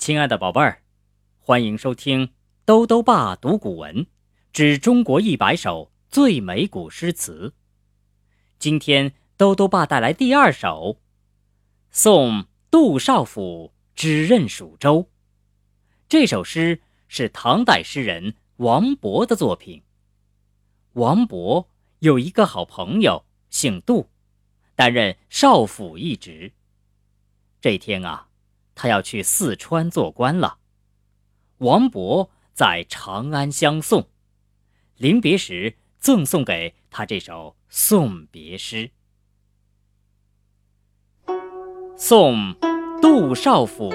[0.00, 0.82] 亲爱的宝贝儿，
[1.36, 2.32] 欢迎收听
[2.64, 4.06] 兜兜爸读古文，
[4.50, 7.52] 指中国一百首最美古诗词。
[8.58, 10.94] 今天兜兜爸带来第二首
[11.90, 15.02] 《送杜少府之任蜀州》。
[16.08, 19.82] 这首诗是唐代诗人王勃的作品。
[20.94, 21.66] 王勃
[21.98, 24.08] 有一个好朋友，姓杜，
[24.74, 26.54] 担任少府一职。
[27.60, 28.28] 这天啊。
[28.74, 30.58] 他要去四川做官了，
[31.58, 34.08] 王勃在长安相送，
[34.96, 38.90] 临别时赠送给他这首送别诗，
[41.96, 42.54] 《送
[43.02, 43.92] 杜少府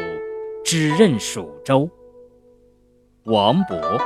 [0.64, 1.88] 之任蜀州》。
[3.24, 3.98] 王勃：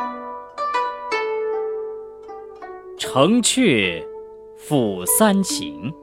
[2.97, 4.01] 城阙
[4.57, 5.93] 辅三秦，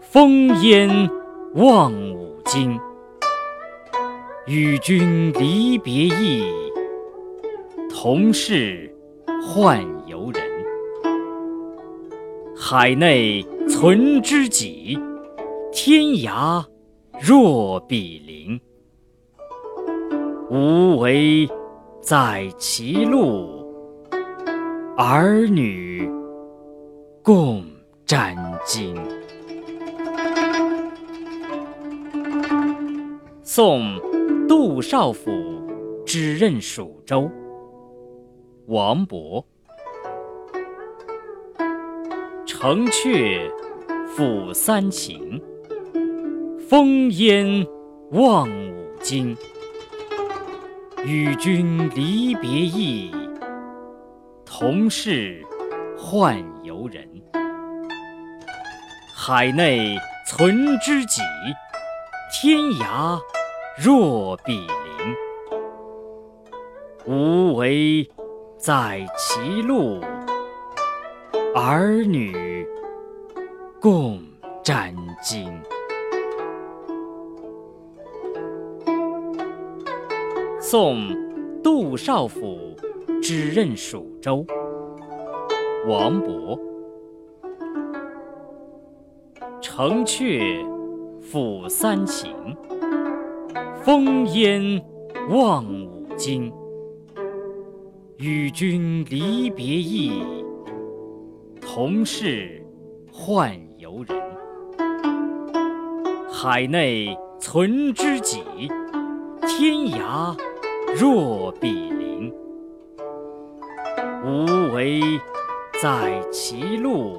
[0.00, 1.08] 风烟
[1.54, 2.76] 望五津。
[4.50, 6.42] 与君离别意，
[7.88, 8.92] 同是
[9.40, 10.42] 宦游人。
[12.56, 14.98] 海内存知己，
[15.70, 16.64] 天涯
[17.20, 18.60] 若比邻。
[20.50, 21.48] 无为
[22.02, 23.64] 在歧路，
[24.96, 26.10] 儿女
[27.22, 27.64] 共
[28.04, 28.34] 沾
[28.66, 28.96] 巾。
[33.44, 34.09] 宋。
[34.50, 35.30] 杜少府
[36.04, 37.30] 之任蜀州。
[38.66, 39.44] 王勃。
[42.44, 43.48] 城阙
[44.08, 45.40] 辅三秦，
[46.68, 47.64] 风烟
[48.10, 49.36] 望五津。
[51.04, 53.12] 与君离别意，
[54.44, 55.40] 同是
[55.96, 57.08] 宦游人。
[59.14, 61.22] 海内存知己，
[62.32, 63.16] 天涯。
[63.82, 65.16] 若比邻，
[67.06, 68.06] 无为
[68.58, 70.02] 在歧路，
[71.54, 72.66] 儿女
[73.80, 74.20] 共
[74.62, 75.50] 沾巾。
[80.60, 81.08] 送
[81.62, 82.76] 杜少府
[83.22, 84.44] 之任蜀州。
[85.88, 86.60] 王勃。
[89.62, 90.66] 城阙
[91.22, 92.30] 辅三秦。
[93.82, 94.60] 风烟
[95.30, 96.52] 望五津，
[98.18, 100.22] 与君离别意，
[101.62, 102.62] 同是
[103.10, 104.20] 宦游人。
[106.30, 108.42] 海内存知己，
[109.46, 110.38] 天涯
[110.94, 112.30] 若比邻。
[114.22, 115.00] 无为
[115.80, 117.18] 在歧路，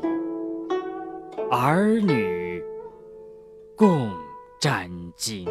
[1.49, 2.63] 儿女
[3.75, 4.11] 共
[4.59, 5.49] 沾巾。